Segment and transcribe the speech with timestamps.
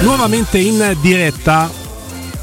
[0.00, 1.87] Nuovamente in diretta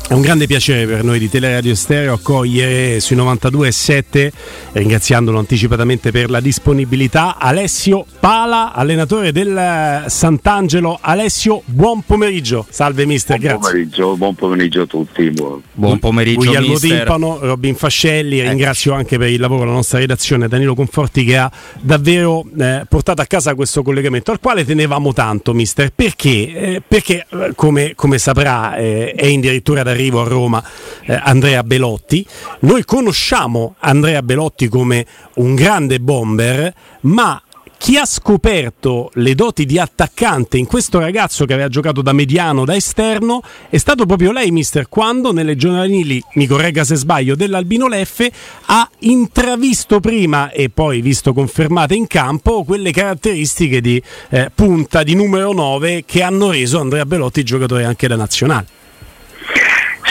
[0.07, 4.29] è un grande piacere per noi di Teleradio Stereo accogliere sui 92.7,
[4.73, 10.99] ringraziandolo anticipatamente per la disponibilità, Alessio Pala, allenatore del Sant'Angelo.
[11.01, 12.67] Alessio, buon pomeriggio.
[12.69, 13.71] Salve mister, buon grazie.
[13.71, 15.31] Pomeriggio, buon pomeriggio a tutti.
[15.31, 16.97] Buon, buon pomeriggio Guglielmo mister.
[16.97, 18.49] Timpano, Robin Fascelli, ecco.
[18.49, 21.51] ringrazio anche per il lavoro la nostra redazione, Danilo Conforti che ha
[21.81, 26.29] davvero eh, portato a casa questo collegamento, al quale tenevamo tanto mister, perché?
[26.29, 27.25] Eh, perché
[27.55, 30.63] come, come saprà eh, è addirittura da arrivo a Roma
[31.05, 32.25] eh, Andrea Belotti.
[32.61, 37.41] Noi conosciamo Andrea Belotti come un grande bomber, ma
[37.77, 42.65] chi ha scoperto le doti di attaccante in questo ragazzo che aveva giocato da mediano,
[42.65, 47.87] da esterno, è stato proprio lei, mister, quando nelle giovanili, mi corregga se sbaglio, dell'Albino
[47.87, 48.31] Leffe
[48.65, 55.13] ha intravisto prima e poi visto confermate in campo quelle caratteristiche di eh, punta, di
[55.13, 58.75] numero 9 che hanno reso Andrea Belotti giocatore anche da nazionale.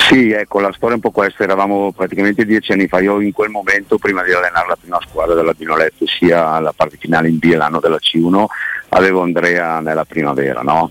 [0.08, 3.32] Sì, ecco, la storia è un po' questa, eravamo praticamente dieci anni fa, io in
[3.32, 7.38] quel momento, prima di allenare la prima squadra della Binolette, sia alla parte finale in
[7.38, 8.44] B l'anno della C1,
[8.90, 10.90] avevo Andrea nella primavera, no?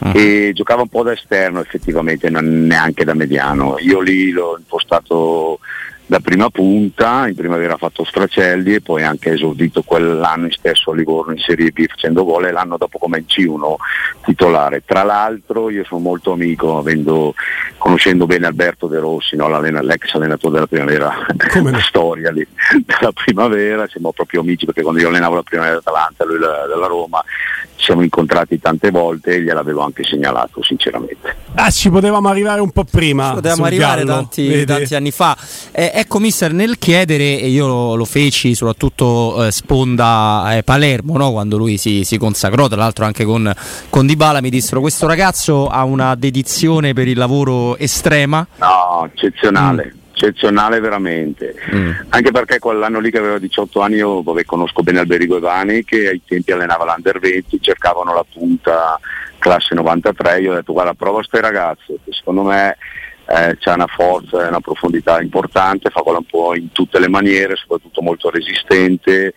[0.00, 0.12] Uh-huh.
[0.14, 3.76] E giocava un po' da esterno effettivamente, non neanche da mediano.
[3.78, 5.60] Io lì l'ho impostato
[6.06, 10.94] da prima punta, in primavera ha fatto Stracelli e poi anche esordito quell'anno stesso a
[10.94, 13.74] Livorno in Serie B facendo gol e l'anno dopo come in C1
[14.24, 14.82] titolare.
[14.84, 17.34] Tra l'altro io sono molto amico, avendo,
[17.78, 19.48] conoscendo bene Alberto De Rossi, no?
[19.58, 21.70] l'ex allenatore della primavera, come
[22.24, 22.46] storia lì,
[22.84, 27.22] della primavera, siamo proprio amici perché quando io allenavo la primavera d'Atalanta, lui della Roma,
[27.76, 31.36] ci siamo incontrati tante volte e gliel'avevo anche segnalato sinceramente.
[31.54, 33.28] Ah, ci potevamo arrivare un po' prima.
[33.28, 35.36] Ci potevamo arrivare tanti, tanti, anni fa.
[35.72, 41.16] Eh, ecco mister, nel chiedere, e io lo, lo feci soprattutto eh, sponda eh, Palermo,
[41.16, 41.32] no?
[41.32, 43.52] quando lui si, si, consacrò, tra l'altro anche con,
[43.90, 48.46] con Dybala, mi dissero questo ragazzo ha una dedizione per il lavoro estrema.
[48.58, 49.92] No, eccezionale.
[49.96, 51.90] Mm eccezionale veramente, mm.
[52.10, 56.08] anche perché quell'anno lì che aveva 18 anni io vabbè, conosco bene Alberigo Ivani che
[56.08, 58.98] ai tempi allenava l'Under 20, cercavano la punta
[59.38, 62.76] classe 93, io ho detto guarda prova queste ragazze, che secondo me
[63.26, 67.08] eh, c'è una forza e una profondità importante, fa quello un po' in tutte le
[67.08, 69.34] maniere, soprattutto molto resistente,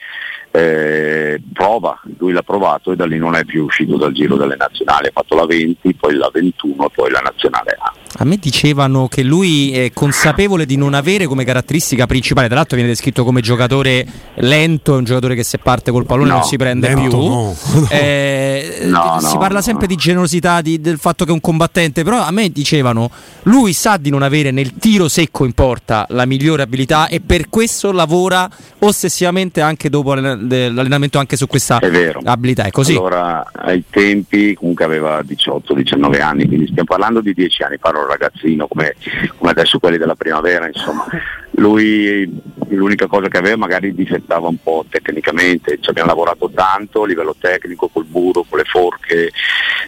[0.51, 4.55] eh, prova, lui l'ha provato e da lì non è più uscito dal giro delle
[4.55, 7.93] nazionali, ha fatto la 20, poi la 21 e poi la nazionale A.
[8.19, 12.75] A me dicevano che lui è consapevole di non avere come caratteristica principale, tra l'altro
[12.75, 14.05] viene descritto come giocatore
[14.35, 17.15] lento, è un giocatore che se parte col pallone no, non si prende più.
[17.27, 17.55] No.
[17.89, 22.21] Eh, no, si parla sempre di generosità, di, del fatto che è un combattente, però
[22.21, 23.09] a me dicevano
[23.43, 27.49] lui sa di non avere nel tiro secco in porta la migliore abilità e per
[27.49, 28.49] questo lavora
[28.79, 31.79] ossessivamente anche dopo l'allenamento anche su questa
[32.23, 32.63] abilità.
[32.63, 32.95] È così?
[32.95, 38.67] Allora, ai tempi comunque aveva 18-19 anni, quindi stiamo parlando di 10 anni, parlo ragazzino
[38.67, 38.95] come,
[39.37, 41.05] come, adesso quelli della primavera, insomma.
[41.51, 42.29] Lui
[42.69, 47.35] l'unica cosa che aveva magari difettava un po' tecnicamente, ci abbiamo lavorato tanto a livello
[47.39, 49.31] tecnico, col burro, con le forche,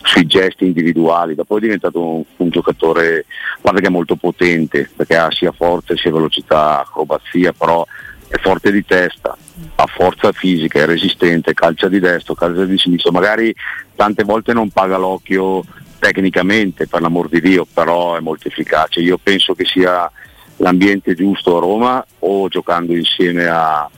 [0.03, 3.25] sui gesti individuali, dopo è diventato un, un giocatore,
[3.61, 7.85] guarda che è molto potente, perché ha sia forza sia velocità, acrobazia, però
[8.29, 9.35] è forte di testa,
[9.75, 13.53] ha forza fisica, è resistente, calcia di destra, calcia di sinistra, magari
[13.95, 15.63] tante volte non paga l'occhio
[15.97, 19.01] tecnicamente per l'amor di Dio, però è molto efficace.
[19.01, 20.09] Io penso che sia
[20.57, 23.89] l'ambiente giusto a Roma o giocando insieme a, a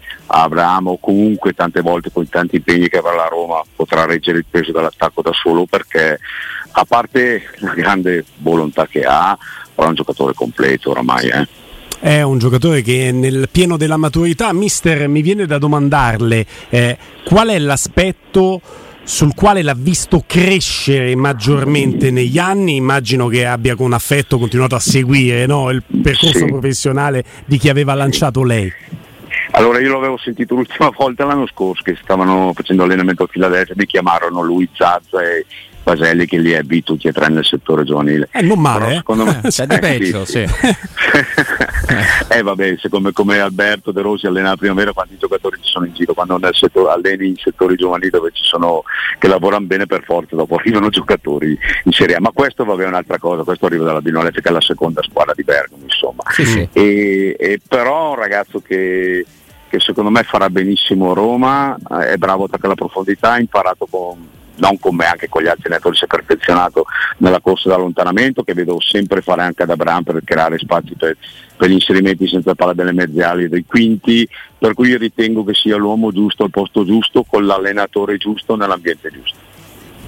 [0.44, 4.72] Abramo comunque tante volte con tanti impegni che avrà la Roma potrà reggere il peso
[4.72, 6.20] dell'attacco da solo perché
[6.74, 9.38] a parte la grande volontà che ha,
[9.74, 11.28] però è un giocatore completo oramai.
[11.28, 11.48] Eh.
[12.02, 14.52] È un giocatore che è nel pieno della maturità.
[14.54, 18.60] Mister, mi viene da domandarle eh, qual è l'aspetto
[19.04, 24.80] sul quale l'ha visto crescere maggiormente negli anni, immagino che abbia con affetto continuato a
[24.80, 25.70] seguire no?
[25.70, 26.46] il percorso sì.
[26.46, 28.74] professionale di chi aveva lanciato lei.
[29.52, 33.86] Allora io l'avevo sentito l'ultima volta l'anno scorso che stavano facendo allenamento a Filadelfia, mi
[33.86, 35.46] chiamarono lui, Zazza e
[35.84, 38.30] Paselli che li ebbi tutti e tre nel settore giovanile.
[38.32, 40.46] Eh, non male, Però, me, c'è di peggio, sì.
[40.48, 40.76] sì.
[42.30, 45.94] eh vabbè, secondo come Alberto De Rossi allena la primavera, quanti giocatori ci sono in
[45.94, 48.84] giro, quando nel settore, alleni in settori giovanili dove ci sono
[49.18, 52.22] che lavorano bene per forza, dopo arrivano giocatori in Serie A.
[52.22, 55.34] Ma questo vabbè è un'altra cosa, questo arriva dalla Binolete che è la seconda squadra
[55.36, 56.24] di Bergamo, insomma.
[56.30, 56.68] Sì, sì.
[56.74, 59.26] E, e però un ragazzo che
[59.72, 64.18] che secondo me farà benissimo Roma, è bravo a attaccare la profondità, ha imparato con,
[64.62, 66.86] non con me, anche con gli altri allenatori si è perfezionato
[67.18, 71.18] nella corsa d'allontanamento che vedo sempre fare anche ad Abraham per creare spazi per,
[71.58, 74.28] per gli inserimenti senza palla delle mezziali dei quinti,
[74.58, 79.41] per cui ritengo che sia l'uomo giusto al posto giusto con l'allenatore giusto nell'ambiente giusto.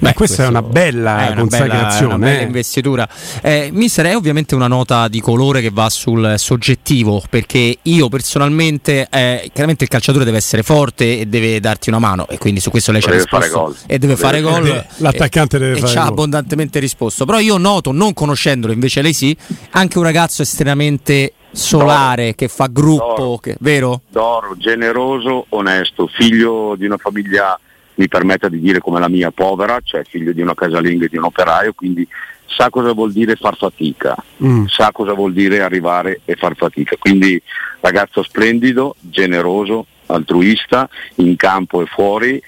[0.04, 1.90] Beh, questa è una bella è una consacrazione.
[1.90, 3.08] Bella, una bella investitura.
[3.42, 9.08] Eh, mister, è ovviamente una nota di colore che va sul soggettivo, perché io personalmente,
[9.10, 12.70] eh, chiaramente il calciatore deve essere forte e deve darti una mano, e quindi su
[12.70, 13.76] questo lei ci ha risposto.
[13.88, 14.86] E deve fare gol.
[14.98, 17.24] L'attaccante deve e, fare E ci ha abbondantemente risposto.
[17.24, 19.36] Però io noto, non conoscendolo, invece lei sì,
[19.72, 22.36] anche un ragazzo estremamente solare Doro.
[22.36, 23.38] che fa gruppo, Doro.
[23.38, 24.02] Che, vero?
[24.10, 27.58] Doro, generoso, onesto, figlio di una famiglia
[28.04, 31.18] mi permetta di dire come la mia povera, cioè figlio di una casalinga e di
[31.18, 32.06] un operaio, quindi
[32.46, 34.66] sa cosa vuol dire far fatica, mm.
[34.66, 36.98] sa cosa vuol dire arrivare e far fatica.
[37.00, 37.42] Quindi
[37.80, 42.42] ragazzo splendido, generoso, altruista, in campo e fuori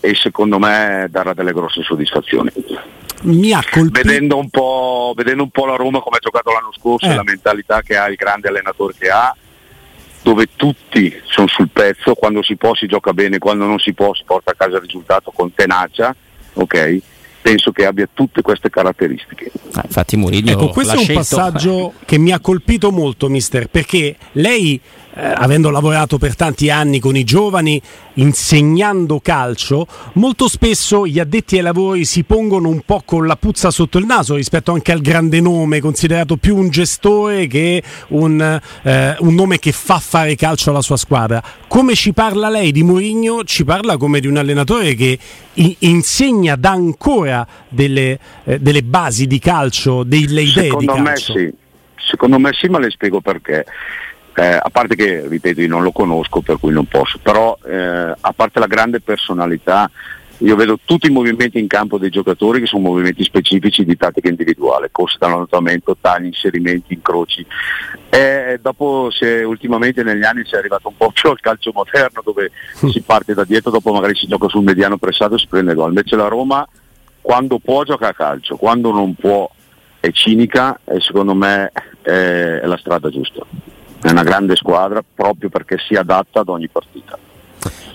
[0.00, 2.50] e secondo me darà delle grosse soddisfazioni.
[3.24, 4.02] Mi ha colpito.
[4.02, 7.10] Vedendo un po', vedendo un po la Roma come ha giocato l'anno scorso eh.
[7.10, 9.36] e la mentalità che ha il grande allenatore che ha,
[10.22, 14.14] dove tutti sono sul pezzo, quando si può si gioca bene, quando non si può
[14.14, 16.14] si porta a casa il risultato con tenacia,
[16.54, 16.98] ok?
[17.42, 19.50] Penso che abbia tutte queste caratteristiche.
[19.72, 21.20] Ah, infatti Murillo Ecco, questo è un scelto.
[21.20, 24.80] passaggio che mi ha colpito molto, mister, perché lei
[25.14, 27.80] eh, avendo lavorato per tanti anni con i giovani,
[28.14, 33.70] insegnando calcio, molto spesso gli addetti ai lavori si pongono un po' con la puzza
[33.70, 39.16] sotto il naso rispetto anche al grande nome, considerato più un gestore che un, eh,
[39.18, 41.42] un nome che fa fare calcio alla sua squadra.
[41.68, 43.44] Come ci parla lei di Mourinho?
[43.44, 45.18] Ci parla come di un allenatore che
[45.54, 51.34] i- insegna, dà ancora delle, eh, delle, basi di calcio, delle idee Secondo di calcio.
[51.34, 51.60] Me sì.
[52.04, 53.64] Secondo me sì, ma le spiego perché
[54.34, 58.14] eh, a parte che, ripeto, io non lo conosco per cui non posso, però eh,
[58.18, 59.90] a parte la grande personalità,
[60.38, 64.28] io vedo tutti i movimenti in campo dei giocatori che sono movimenti specifici di tattica
[64.28, 67.44] individuale, corse dall'annottamento, tagli, inserimenti, incroci.
[68.08, 72.22] E dopo se ultimamente negli anni si è arrivato un po' più al calcio moderno
[72.24, 72.50] dove
[72.84, 72.88] mm.
[72.88, 75.90] si parte da dietro, dopo magari si gioca sul mediano pressato e si prende gol.
[75.90, 76.66] Invece la Roma
[77.20, 79.48] quando può gioca a calcio, quando non può
[80.00, 81.70] è cinica e secondo me
[82.02, 83.46] è la strada giusta
[84.02, 87.16] è una grande squadra proprio perché si adatta ad ogni partita.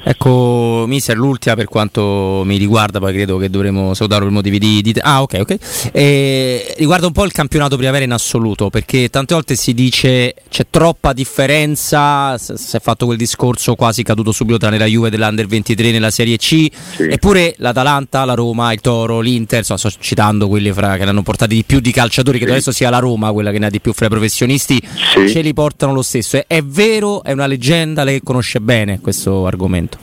[0.09, 4.81] Ecco, Mister, l'ultima per quanto mi riguarda, poi credo che dovremo salutare per motivi di,
[4.81, 4.93] di...
[5.01, 5.89] Ah, ok, ok.
[5.91, 10.67] E riguarda un po' il campionato primavera in assoluto, perché tante volte si dice c'è
[10.69, 15.91] troppa differenza, si è fatto quel discorso quasi caduto subito tra la Juve dell'Under 23
[15.91, 16.69] nella Serie C, sì.
[17.09, 21.21] eppure l'Atalanta, la Roma, il Toro, l'Inter, insomma, sto citando quelli fra, che ne hanno
[21.21, 22.51] portati di più di calciatori, che sì.
[22.51, 24.81] adesso sia la Roma quella che ne ha di più fra i professionisti,
[25.13, 25.27] sì.
[25.27, 26.37] ce li portano lo stesso.
[26.37, 29.96] È, è vero, è una leggenda, lei conosce bene questo argomento.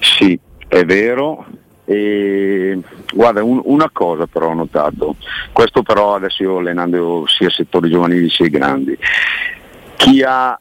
[0.00, 0.38] Sì,
[0.68, 1.46] è vero.
[1.84, 2.78] E,
[3.12, 5.16] guarda, un, una cosa però ho notato,
[5.52, 8.96] questo però adesso io allenando sia settori giovanili sia grandi,
[9.96, 10.58] chi ha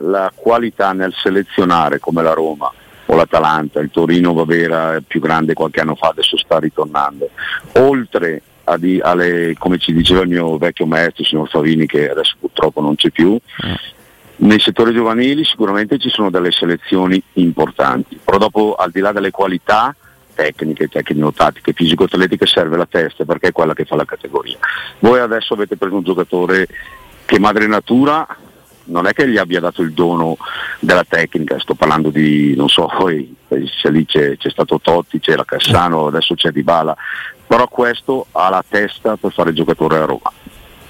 [0.00, 2.70] la qualità nel selezionare come la Roma
[3.06, 7.30] o l'Atalanta, il Torino Bavera più grande qualche anno fa, adesso sta ritornando,
[7.76, 12.34] oltre a di, alle, come ci diceva il mio vecchio maestro, signor Favini, che adesso
[12.38, 13.94] purtroppo non c'è più, eh
[14.38, 19.30] nei settori giovanili sicuramente ci sono delle selezioni importanti, però dopo al di là delle
[19.30, 19.94] qualità
[20.34, 24.58] tecniche, tecnico-tattiche, fisico-atletiche serve la testa perché è quella che fa la categoria.
[24.98, 26.68] Voi adesso avete preso un giocatore
[27.24, 28.26] che madre natura
[28.86, 30.36] non è che gli abbia dato il dono
[30.78, 36.06] della tecnica, sto parlando di, non so, poi lì c'è, c'è stato Totti, c'era Cassano,
[36.06, 36.96] adesso c'è Dybala,
[37.46, 40.32] però questo ha la testa per fare il giocatore a Roma.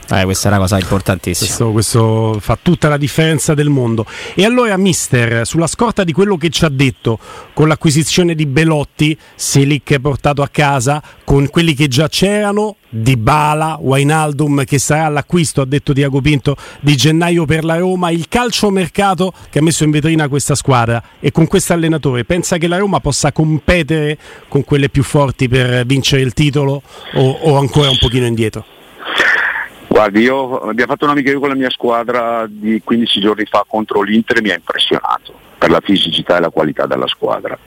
[0.09, 1.47] Eh, questa è una cosa importantissima.
[1.47, 4.07] Questo, questo, fa tutta la differenza del mondo.
[4.35, 7.19] E allora, mister, sulla scorta di quello che ci ha detto,
[7.53, 13.79] con l'acquisizione di Belotti, Selic portato a casa, con quelli che già c'erano, Di Bala,
[13.81, 19.33] Wainaldum, che sarà l'acquisto, ha detto Diago Pinto, di gennaio per la Roma, il calciomercato
[19.51, 23.01] che ha messo in vetrina questa squadra e con questo allenatore, pensa che la Roma
[23.01, 24.17] possa competere
[24.49, 26.81] con quelle più forti per vincere il titolo
[27.15, 28.76] o, o ancora un pochino indietro?
[29.97, 34.37] Guardi, io abbiamo fatto un'amichevole con la mia squadra di 15 giorni fa contro l'Inter
[34.37, 37.59] e mi ha impressionato per la fisicità e la qualità della squadra.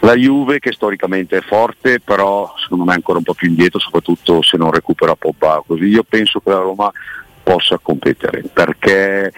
[0.00, 3.78] La Juve che storicamente è forte, però secondo me è ancora un po' più indietro,
[3.78, 5.62] soprattutto se non recupera Pogba.
[5.66, 6.92] Così io penso che la Roma
[7.42, 9.32] possa competere, perché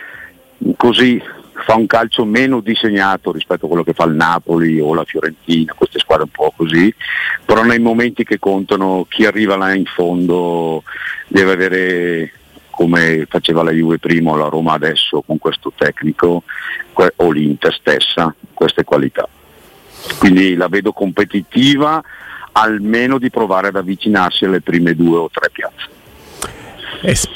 [0.77, 1.23] così
[1.65, 5.75] fa un calcio meno disegnato rispetto a quello che fa il Napoli o la Fiorentina,
[5.75, 6.93] queste squadre un po' così,
[7.45, 10.83] però nei momenti che contano chi arriva là in fondo
[11.29, 12.33] deve avere
[12.71, 16.43] come faceva la Juve prima o la Roma adesso con questo tecnico
[17.17, 19.29] o l'Inter stessa queste qualità.
[20.19, 22.03] Quindi la vedo competitiva
[22.53, 26.01] almeno di provare ad avvicinarsi alle prime due o tre piazze.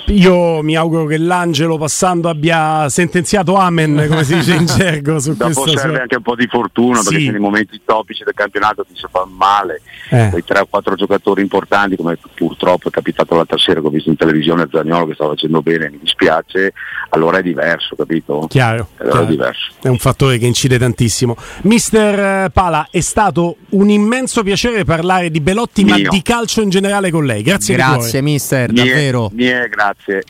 [0.07, 5.19] Io mi auguro che l'angelo passando abbia sentenziato amen, come si dice in gergo.
[5.19, 6.01] Su Dopo serve sua...
[6.03, 7.15] anche un po' di fortuna sì.
[7.15, 9.81] perché nei momenti topici del campionato ti si fa male.
[10.11, 10.29] Eh.
[10.31, 14.09] Quei 3 o 4 giocatori importanti, come purtroppo è capitato l'altra sera che ho visto
[14.09, 16.73] in televisione Zagnolo che stava facendo bene, mi dispiace,
[17.11, 18.47] allora è diverso, capito?
[18.49, 18.89] Chiaro.
[18.99, 19.27] Allora chiaro.
[19.27, 19.73] È, diverso.
[19.83, 21.37] è un fattore che incide tantissimo.
[21.63, 25.97] Mister Pala, è stato un immenso piacere parlare di Belotti, Mio.
[25.97, 27.43] ma di calcio in generale con lei.
[27.43, 29.31] Grazie, Grazie, mister, mie, davvero.
[29.33, 30.25] Mie, grazie.